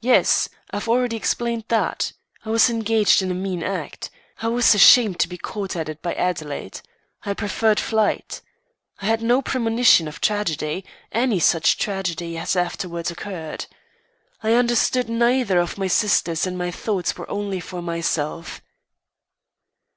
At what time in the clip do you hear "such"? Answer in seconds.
11.40-11.78